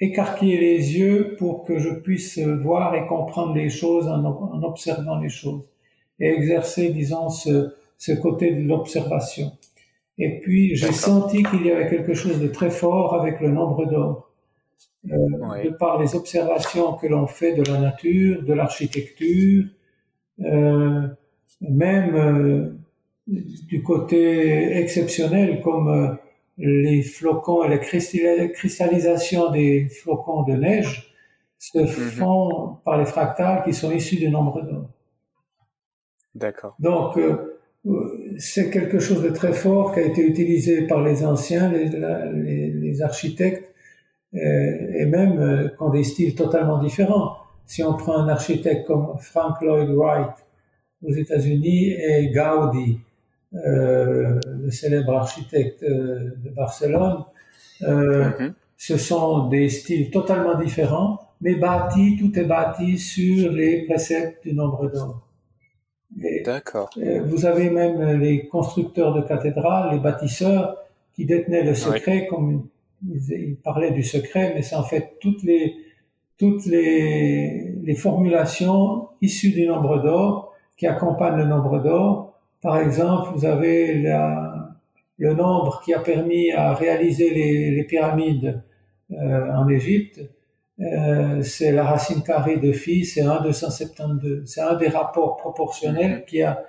[0.00, 5.18] écarquillé les yeux pour que je puisse voir et comprendre les choses en, en observant
[5.18, 5.68] les choses
[6.18, 9.52] et exercer, disons, ce, ce côté de l'observation.
[10.18, 13.86] Et puis, j'ai senti qu'il y avait quelque chose de très fort avec le nombre
[13.86, 14.30] d'or.
[15.06, 19.64] Euh, De par les observations que l'on fait de la nature, de l'architecture,
[20.38, 22.76] même euh,
[23.26, 26.14] du côté exceptionnel comme euh,
[26.58, 31.14] les flocons et la cristallisation des flocons de neige,
[31.58, 31.86] se mhm.
[31.86, 34.88] font par les fractales qui sont issus du nombre d'or.
[36.34, 36.74] D'accord.
[36.78, 41.70] Donc, euh, c'est quelque chose de très fort qui a été utilisé par les anciens,
[41.70, 43.74] les, les, architectes,
[44.34, 47.36] euh, et même euh, qui ont des styles totalement différents.
[47.66, 50.34] Si on prend un architecte comme Frank Lloyd Wright
[51.02, 52.98] aux États-Unis et Gaudi,
[53.54, 57.24] euh, le célèbre architecte euh, de Barcelone,
[57.82, 58.54] euh, mhm.
[58.76, 64.54] ce sont des styles totalement différents, mais bâtis, tout est bâti sur les préceptes du
[64.54, 65.26] nombre d'or.
[66.44, 66.90] D'accord.
[67.24, 70.76] Vous avez même les constructeurs de cathédrales, les bâtisseurs,
[71.14, 72.66] qui détenaient le secret, comme
[73.08, 75.74] ils, parlaient du secret, mais c'est en fait toutes les
[76.40, 82.32] toutes les, les formulations issues du nombre d'or qui accompagnent le nombre d'or.
[82.62, 84.70] Par exemple, vous avez la,
[85.18, 88.62] le nombre qui a permis à réaliser les, les pyramides
[89.12, 90.18] euh, en Égypte.
[90.80, 94.44] Euh, c'est la racine carrée de phi, c'est 1,272.
[94.46, 96.64] C'est un des rapports proportionnels qui a,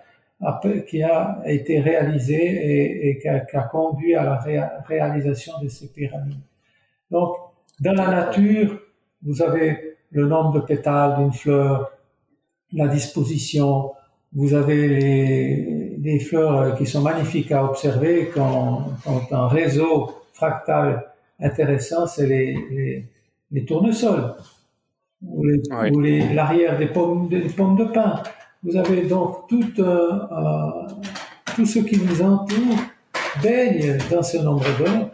[0.86, 5.69] qui a été réalisé et, et qui, a, qui, a, conduit à la réalisation de
[5.69, 6.43] ces pyramides.
[7.10, 7.38] Donc,
[7.79, 8.77] dans la nature,
[9.23, 11.91] vous avez le nombre de pétales d'une fleur,
[12.73, 13.91] la disposition,
[14.34, 21.05] vous avez les, des fleurs qui sont magnifiques à observer quand, quand un réseau fractal
[21.39, 23.05] intéressant, c'est les, les,
[23.51, 24.36] les, tournesols
[25.21, 25.43] ou
[26.34, 28.21] l'arrière des pommes, des pommes de pin.
[28.63, 30.88] Vous avez donc tout, euh, euh,
[31.55, 32.77] tout ce qui nous entoure
[33.43, 35.10] baigne dans ce nombre d'or.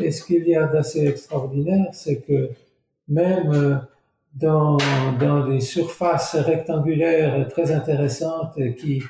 [0.00, 2.50] Et ce qu'il y a d'assez extraordinaire, c'est que
[3.08, 3.76] même euh,
[4.34, 4.76] dans,
[5.18, 9.02] dans des surfaces rectangulaires très intéressantes qui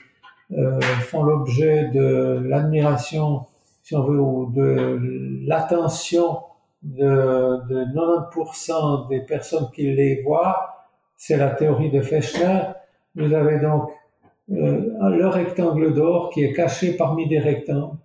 [0.53, 3.47] euh, font l'objet de l'admiration,
[3.83, 4.99] si on veut, ou de
[5.47, 6.39] l'attention
[6.83, 10.87] de, de 90% des personnes qui les voient.
[11.17, 12.63] C'est la théorie de Fechner.
[13.15, 13.91] Vous avez donc
[14.51, 17.97] euh, le rectangle d'or qui est caché parmi des rectangles.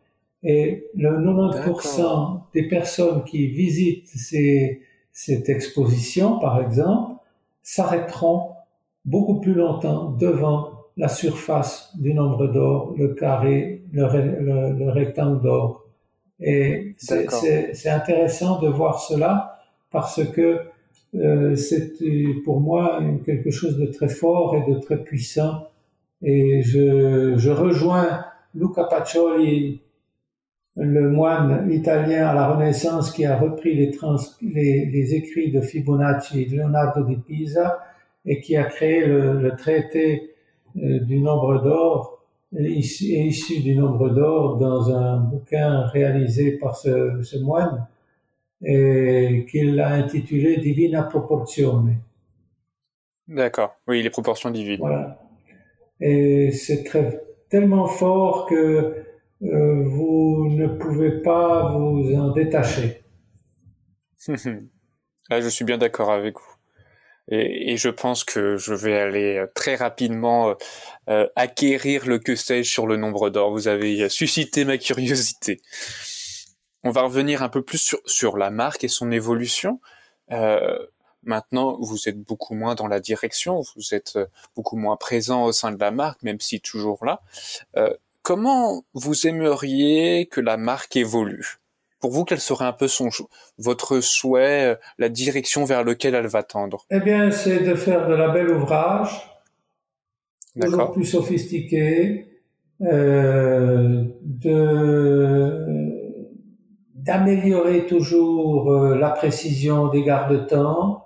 [0.42, 4.82] Et le 90% des personnes qui visitent ces,
[5.14, 7.14] cette exposition, par exemple,
[7.62, 8.50] s'arrêteront
[9.06, 15.86] beaucoup plus longtemps devant la surface du nombre d'or, le carré, le, rectangle d'or.
[16.40, 19.60] Et c'est intéressant de voir cela
[19.92, 20.60] parce que
[21.16, 21.94] euh, c'est
[22.44, 25.68] pour moi quelque chose de très fort et de très puissant.
[26.24, 29.83] Et je, je rejoins Luca Pacioli
[30.76, 36.46] le moine italien à la Renaissance qui a repris les, les, écrits de Fibonacci et
[36.46, 37.80] Leonardo di Pisa
[38.26, 40.34] et qui a créé le, traité
[40.78, 47.44] euh, du nombre d'or, issu, issu du nombre d'or dans un bouquin réalisé par ce,
[47.44, 47.88] moine
[48.64, 51.98] et qu'il a intitulé Divina Proporzione.
[53.28, 54.80] D'accord, oui, les proportions divines.
[54.80, 55.20] Voilà.
[56.00, 56.84] Et c'est
[57.50, 59.04] tellement fort que
[59.44, 63.04] euh, vous ne pouvez pas vous en détacher.
[65.30, 66.54] Ah, je suis bien d'accord avec vous.
[67.30, 70.54] Et, je pense que je vais aller euh, très rapidement
[71.10, 73.50] euh, acquérir le que sais-je sur le nombre d'or.
[73.50, 75.62] Vous avez suscité ma curiosité.
[76.84, 79.80] On va revenir un peu plus sur, sur la marque et son évolution.
[81.24, 84.20] maintenant, vous êtes beaucoup moins dans la direction, vous êtes
[84.58, 87.22] beaucoup moins présent au sein de la marque, même si toujours là.
[88.24, 91.58] Comment vous aimeriez que la marque évolue?
[92.00, 93.10] Pour vous, quel serait un peu son
[93.58, 96.86] votre souhait, euh, la direction vers laquelle elle va tendre?
[96.90, 99.30] Eh bien, c'est de faire de la belle ouvrage,
[100.60, 102.42] toujours plus sophistiqué,
[102.82, 105.94] euh, de
[106.96, 111.04] d'améliorer toujours euh, la précision des garde-temps,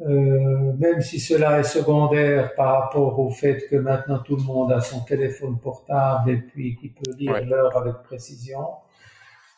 [0.00, 4.70] euh, même si cela est secondaire par rapport au fait que maintenant tout le monde
[4.70, 8.60] a son téléphone portable et puis qui peut lire l'heure avec précision.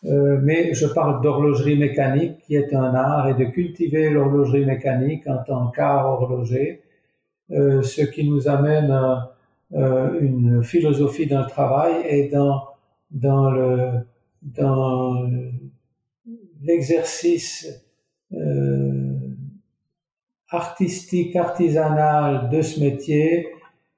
[0.06, 5.26] Euh, mais je parle d'horlogerie mécanique qui est un art et de cultiver l'horlogerie mécanique
[5.26, 6.82] en tant qu'art horloger,
[7.50, 9.36] euh, ce qui nous amène à
[10.20, 12.64] une philosophie d'un travail et dans,
[13.12, 13.90] dans le
[14.42, 15.28] dans
[16.62, 17.68] l'exercice
[18.32, 18.69] euh,
[20.50, 23.48] artistique, artisanale de ce métier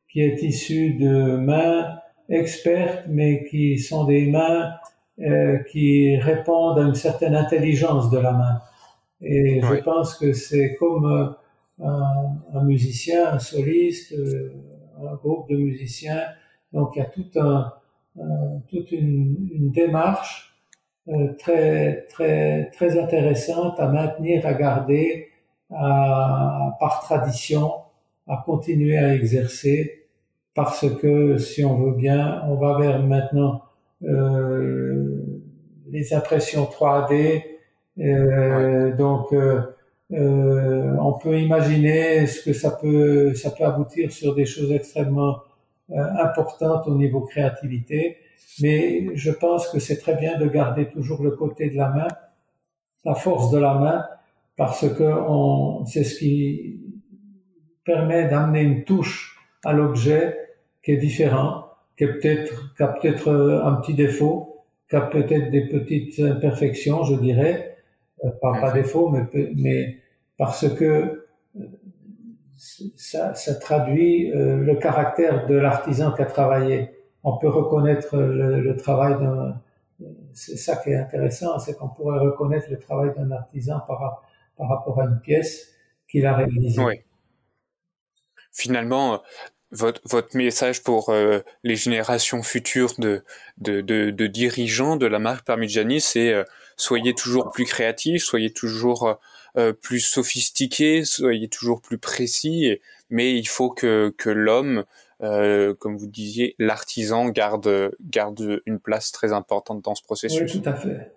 [0.08, 4.74] qui est issu de mains expertes, mais qui sont des mains
[5.20, 8.60] euh, qui répondent à une certaine intelligence de la main.
[9.22, 11.06] Et je pense que c'est comme
[11.80, 11.86] euh,
[12.54, 14.52] un, musicien, un soliste, euh,
[15.00, 16.22] un groupe de musiciens.
[16.72, 17.72] Donc il y a tout un,
[18.68, 20.54] toute une, une démarche
[21.38, 25.31] très très très intéressante à maintenir, à garder
[25.74, 27.72] à, par tradition,
[28.28, 30.06] à continuer à exercer,
[30.54, 33.62] parce que si on veut bien, on va vers maintenant
[34.04, 35.22] euh,
[35.90, 37.42] les impressions 3D.
[37.98, 39.62] Euh, Donc, euh,
[40.12, 45.38] euh, on peut imaginer ce que ça peut, ça peut aboutir sur des choses extrêmement
[45.90, 48.18] euh, importantes au niveau créativité.
[48.60, 52.08] Mais je pense que c'est très bien de garder toujours le côté de la main,
[53.04, 54.06] la force de la main,
[54.56, 55.04] parce que
[55.86, 56.80] c'est ce qui
[57.84, 60.38] permet d'amener une touche à l'objet
[60.82, 61.64] qui est différent,
[61.96, 66.18] qui est peut-être, qui a peut-être euh, un petit défaut, qui a peut-être des petites
[66.20, 67.76] imperfections, je dirais,
[68.24, 69.24] euh, pas, pas défaut, mais,
[69.56, 69.98] mais
[70.36, 70.84] parce que
[71.56, 71.66] euh,
[72.96, 76.90] ça, ça traduit le caractère de l'artisan qui a travaillé.
[77.24, 79.60] On peut reconnaître le, le travail d'un,
[80.32, 84.22] c'est ça qui est intéressant, c'est qu'on pourrait reconnaître le travail d'un artisan par,
[84.56, 85.72] par rapport à une pièce
[86.08, 86.80] qu'il a réalisée.
[86.80, 87.00] Oui.
[88.52, 89.22] Finalement,
[89.70, 93.24] votre, votre message pour euh, les générations futures de,
[93.58, 96.44] de, de, de, dirigeants de la marque Parmigiani, c'est euh,
[96.76, 99.18] soyez toujours plus créatifs, soyez toujours
[99.56, 102.78] euh, plus sophistiqués, soyez toujours plus précis,
[103.08, 104.84] mais il faut que, que l'homme,
[105.20, 110.52] comme vous disiez, l'artisan garde, garde une place très importante dans ce processus.
[110.52, 111.12] Oui, tout à fait.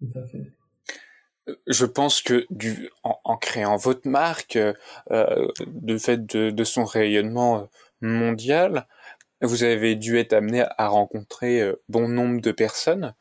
[0.00, 0.55] Tout à fait
[1.66, 2.46] je pense que
[3.02, 4.56] en, créant votre marque,
[5.10, 7.64] euh, de fait de, son rayonnement euh,
[8.00, 8.86] mondial,
[9.42, 13.14] vous avez dû être amené à rencontrer euh, bon nombre de personnes.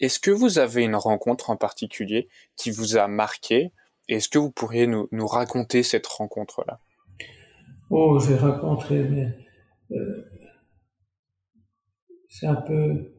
[0.00, 3.72] Est-ce que vous avez une rencontre en particulier qui vous a marqué?
[4.08, 6.80] Est-ce que vous pourriez nous, nous raconter cette rencontre-là?
[7.90, 9.28] Oh, j'ai rencontré, mais
[9.92, 10.24] euh,
[12.28, 13.12] c'est un peu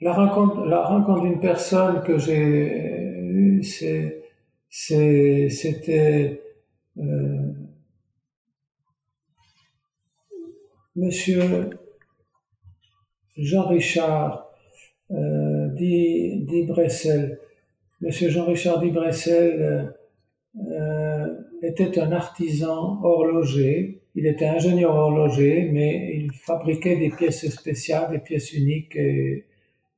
[0.00, 4.22] la rencontre, la rencontre d'une personne que j'ai eue, c'est,
[4.70, 6.40] c'est, c'était
[6.98, 7.52] euh,
[10.94, 11.70] Monsieur
[13.36, 14.50] Jean-Richard
[15.10, 15.68] euh,
[16.66, 17.40] Bressel.
[18.00, 19.94] Monsieur Jean-Richard Di Bressel
[20.56, 21.26] euh,
[21.62, 24.02] était un artisan horloger.
[24.14, 29.47] Il était ingénieur horloger, mais il fabriquait des pièces spéciales, des pièces uniques et,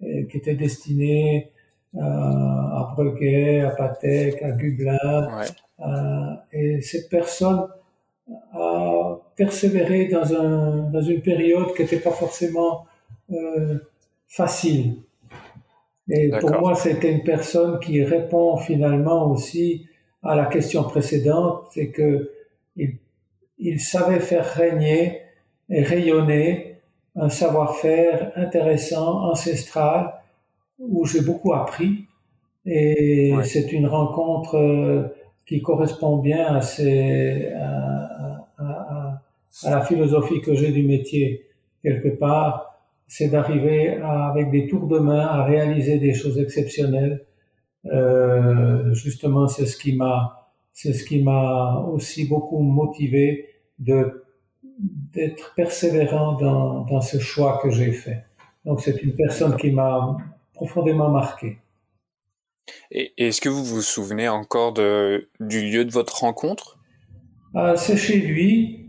[0.03, 1.51] euh, qui était destiné
[1.99, 4.97] à, à Breguet, à Patek, à Gublin.
[5.81, 7.67] Euh, et cette personne
[8.53, 12.87] a persévéré dans, un, dans une période qui n'était pas forcément
[13.33, 13.79] euh,
[14.29, 14.97] facile.
[16.09, 19.87] Et pour moi, c'était une personne qui répond finalement aussi
[20.23, 22.31] à la question précédente, c'est que
[22.77, 22.97] il,
[23.59, 25.21] il savait faire régner
[25.69, 26.70] et rayonner
[27.17, 30.15] un savoir-faire intéressant, ancestral,
[30.79, 32.07] où j'ai beaucoup appris.
[32.67, 35.09] Et c'est une rencontre euh,
[35.47, 39.23] qui correspond bien à, ces, à, à,
[39.65, 41.47] à, la philosophie que j'ai du métier.
[41.83, 42.71] Quelque part,
[43.07, 47.25] c'est d'arriver avec des tours de main à réaliser des choses exceptionnelles.
[47.87, 53.49] Euh, justement, c'est ce qui m'a, c'est ce qui m'a aussi beaucoup motivé
[53.79, 54.23] de
[55.15, 58.25] d'être persévérant dans, dans ce choix que j'ai fait.
[58.65, 60.17] Donc c'est une personne qui m'a
[60.55, 61.59] profondément marqué.
[62.91, 66.79] Et est-ce que vous vous souvenez encore de, du lieu de votre rencontre?
[67.55, 68.87] Ah, C'est chez lui,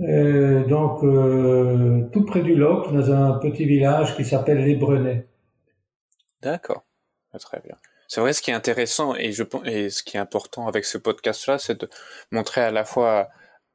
[0.00, 5.26] euh, donc euh, tout près du Loc, dans un petit village qui s'appelle Les Brenets.
[6.40, 6.84] D'accord,
[7.32, 7.76] ah, très bien.
[8.06, 10.96] C'est vrai, ce qui est intéressant et, je, et ce qui est important avec ce
[10.96, 11.90] podcast-là, c'est de
[12.30, 13.28] montrer à la fois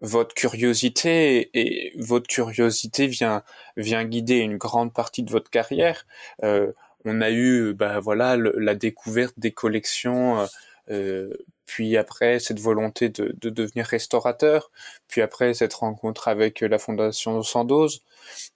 [0.03, 3.41] votre curiosité et votre curiosité vient
[3.77, 6.05] vient guider une grande partie de votre carrière.
[6.43, 6.71] Euh,
[7.05, 10.45] on a eu bah voilà la découverte des collections euh,
[10.91, 11.33] euh,
[11.65, 14.69] puis après cette volonté de, de, devenir restaurateur,
[15.07, 18.01] puis après cette rencontre avec la fondation Sandoz,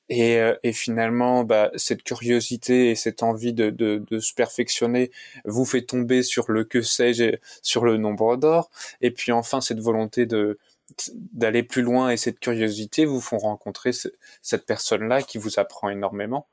[0.10, 5.12] et, et finalement bah, cette curiosité et cette envie de, de, de, se perfectionner
[5.46, 8.70] vous fait tomber sur le que sais-je, sur le nombre d'or,
[9.02, 10.60] et puis enfin cette volonté de
[11.34, 13.92] d'aller plus loin et cette curiosité vous font rencontrer
[14.42, 16.48] cette personne-là qui vous apprend énormément.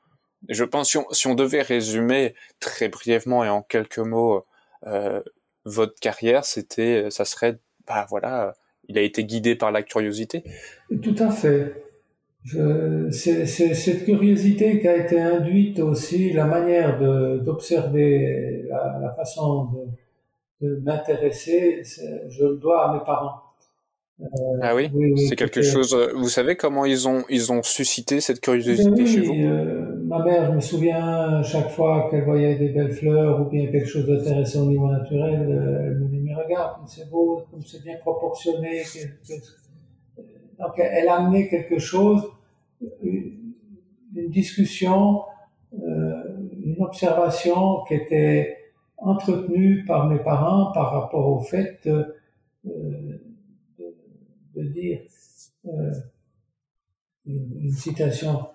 [0.49, 4.45] Je pense si on, devait résumer très brièvement et en quelques mots
[4.85, 5.21] euh,
[5.63, 7.57] votre carrière, c'était, ça serait,
[7.87, 8.53] bah voilà,
[8.87, 10.43] il a été guidé par la curiosité.
[11.01, 11.81] Tout à fait.
[12.45, 19.69] C'est cette curiosité qui a été induite aussi, la manière d'observer, la, façon
[20.61, 21.81] de m'intéresser,
[22.29, 23.44] je le dois à mes parents.
[24.21, 24.25] Euh,
[24.61, 24.89] ah oui,
[25.27, 25.93] c'est quelque chose.
[25.93, 30.23] Euh, vous savez comment ils ont ils ont suscité cette curiosité chez vous euh, Ma
[30.23, 34.07] mère, je me souviens chaque fois qu'elle voyait des belles fleurs ou bien quelque chose
[34.07, 38.83] d'intéressant au niveau naturel, elle me dit regarde, c'est beau, comme c'est bien proportionné.
[40.59, 42.21] Donc, elle a amené quelque chose,
[43.03, 45.23] une discussion,
[45.73, 48.57] une observation qui était
[48.97, 52.15] entretenue par mes parents par rapport au fait de,
[52.67, 53.04] euh,
[54.55, 55.01] de, dire
[55.67, 55.91] euh,
[57.25, 58.47] une, citation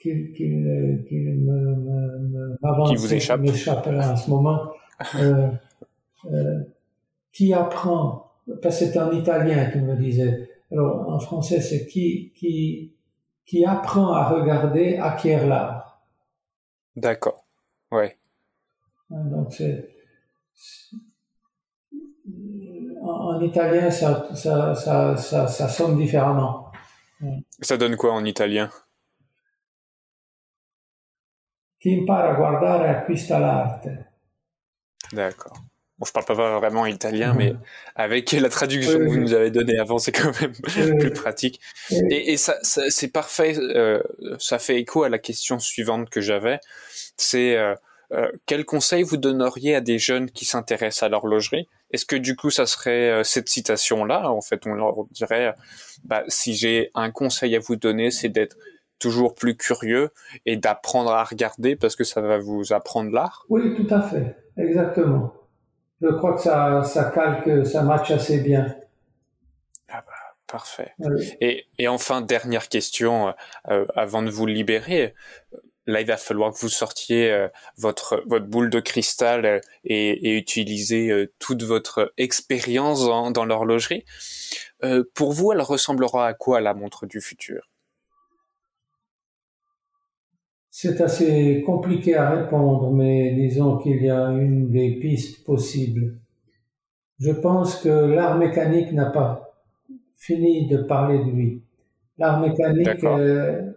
[0.00, 4.72] qu'il qu'il qu'il me, me, m'avance, qui vous échappe, m'échappe là en ce moment,
[7.32, 8.32] qui apprend,
[8.62, 12.94] parce que c'est un Italien qui me disait, alors en français c'est qui, qui,
[13.44, 16.02] qui apprend à regarder acquiert l'art.
[16.96, 17.44] D'accord,
[17.92, 18.16] ouais.
[19.10, 19.90] Donc c'est,
[23.10, 26.70] en, italien ça, ça, ça, ça, sonne différemment.
[27.60, 28.70] Ça donne quoi en italien?
[31.80, 33.88] Qui impara a guardare acquista l'arte.
[35.12, 35.56] D'accord.
[36.00, 37.52] Bon, je parle pas vraiment italien, mais
[37.94, 40.52] avec la traduction que vous nous avez donnée avant, c'est quand même
[40.98, 41.60] plus pratique.
[41.90, 43.54] Et, et ça, c'est parfait.
[43.58, 44.02] Euh,
[44.38, 46.58] ça fait écho à la question suivante que j'avais.
[47.18, 47.74] C'est euh,
[48.12, 51.68] euh, quel conseil vous donneriez à des jeunes qui s'intéressent à l'horlogerie?
[51.92, 55.54] Est-ce que du coup, ça serait euh, cette citation-là En fait, on leur dirait,
[56.04, 58.56] bah, si j'ai un conseil à vous donner, c'est d'être
[58.98, 60.10] toujours plus curieux
[60.46, 63.46] et d'apprendre à regarder parce que ça va vous apprendre l'art?
[63.48, 65.34] Oui, tout à fait, exactement
[66.00, 68.74] je crois que ça, ça calque, ça match assez bien.
[69.88, 70.12] Ah bah,
[70.46, 70.94] parfait.
[71.40, 73.34] Et, et, enfin, dernière question
[73.68, 75.14] euh, avant de vous libérer.
[75.90, 80.30] Là, il va falloir que vous sortiez euh, votre votre boule de cristal euh, et,
[80.30, 84.04] et utiliser toute votre expérience dans, dans l'horlogerie.
[85.14, 87.70] pour vous, elle ressemblera à quoi la montre du futur?
[90.70, 96.16] C'est assez compliqué à répondre, mais disons qu'il y a une des pistes possibles.
[97.18, 99.52] Je pense que l'art mécanique n'a pas
[100.16, 101.62] fini de parler de lui.
[102.18, 103.69] L'art mécanique, euh,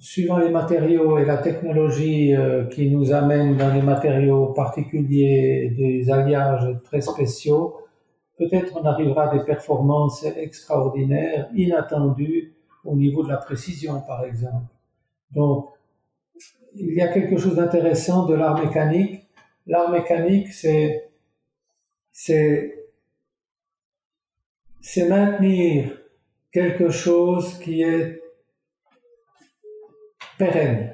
[0.00, 6.10] suivant les matériaux et la technologie euh, qui nous amène dans les matériaux particuliers, des
[6.10, 7.76] alliages très spéciaux,
[8.36, 14.72] peut-être on arrivera à des performances extraordinaires, inattendues au niveau de la précision, par exemple.
[15.32, 15.70] Donc,
[16.74, 19.26] il y a quelque chose d'intéressant de l'art mécanique.
[19.66, 21.10] L'art mécanique, c'est,
[22.12, 22.86] c'est,
[24.80, 25.98] c'est maintenir
[26.52, 28.22] quelque chose qui est
[30.38, 30.92] pérenne.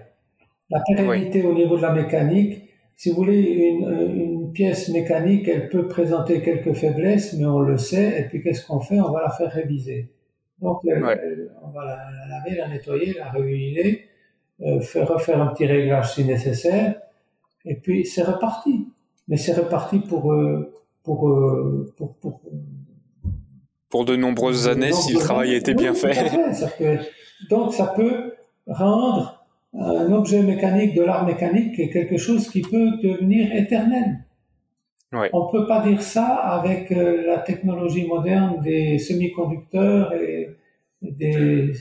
[0.70, 2.64] La pérennité au niveau de la mécanique,
[2.96, 7.76] si vous voulez, une, une, pièce mécanique, elle peut présenter quelques faiblesses, mais on le
[7.76, 9.00] sait, et puis qu'est-ce qu'on fait?
[9.00, 10.12] On va la faire réviser.
[10.60, 14.08] Donc, on va la, la, laver, la nettoyer, la réhuiler,
[14.62, 16.94] euh, faire refaire un petit réglage si nécessaire,
[17.64, 18.86] et puis c'est reparti.
[19.26, 20.72] Mais c'est reparti pour, euh,
[21.02, 22.40] pour, euh, pour, pour,
[23.88, 26.30] pour, de nombreuses années si le travail était bien fait.
[27.50, 28.34] donc ça peut
[28.66, 29.33] rendre
[29.74, 34.24] un objet mécanique de l'art mécanique quelque chose qui peut devenir éternel.
[35.12, 35.30] Ouais.
[35.32, 40.56] On peut pas dire ça avec la technologie moderne des semi-conducteurs et
[41.02, 41.72] des,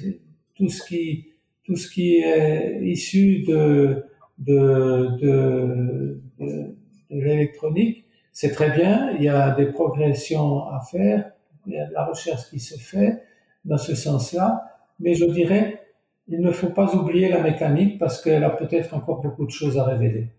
[0.55, 1.33] tout ce qui
[1.63, 4.03] tout ce qui est issu de,
[4.37, 6.75] de, de, de,
[7.09, 11.31] l'électronique, c'est très bien, il y a des progressions à faire,
[11.67, 13.21] il y a de la recherche qui se fait
[13.63, 14.63] dans ce sens-là,
[14.99, 15.72] mais je dirais,
[16.27, 19.77] il ne faut pas oublier la mécanique parce qu'elle a peut-être encore beaucoup de choses
[19.77, 20.29] à révéler.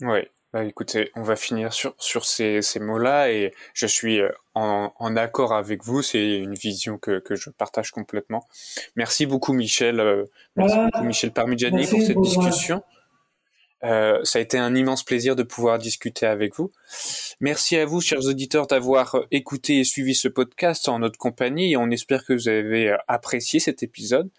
[0.00, 0.20] Oui,
[0.52, 4.92] bah, écoutez, on va finir sur, sur ces, ces mots-là et je suis euh, en,
[4.98, 6.02] en accord avec vous.
[6.02, 8.44] C'est une vision que, que je partage complètement.
[8.96, 10.00] Merci beaucoup, Michel.
[10.00, 10.24] Euh,
[10.56, 12.82] merci beaucoup, Michel Parmigiani, pour cette discussion.
[13.84, 16.70] Euh, ça a été un immense plaisir de pouvoir discuter avec vous.
[17.40, 21.76] Merci à vous, chers auditeurs, d'avoir écouté et suivi ce podcast en notre compagnie.
[21.76, 24.30] On espère que vous avez apprécié cet épisode.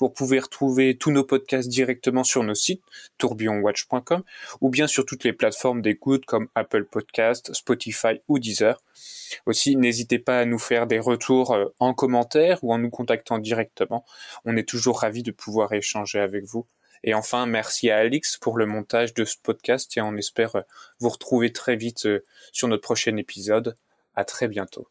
[0.00, 2.82] Vous pouvez retrouver tous nos podcasts directement sur nos sites
[3.18, 4.22] tourbillonwatch.com
[4.60, 8.82] ou bien sur toutes les plateformes d'écoute comme Apple Podcast, Spotify ou Deezer.
[9.46, 13.38] Aussi, n'hésitez pas à nous faire des retours euh, en commentaire ou en nous contactant
[13.38, 14.04] directement.
[14.44, 16.66] On est toujours ravis de pouvoir échanger avec vous.
[17.04, 20.64] Et enfin, merci à Alix pour le montage de ce podcast et on espère
[21.00, 23.76] vous retrouver très vite euh, sur notre prochain épisode.
[24.14, 24.88] À très bientôt.